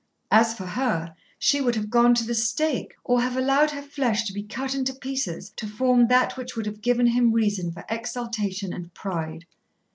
[0.31, 4.23] As for her, she would have gone to the stake, or have allowed her flesh
[4.23, 7.85] to be cut into pieces to form that which would have given him reason for
[7.87, 9.45] exultation and pride.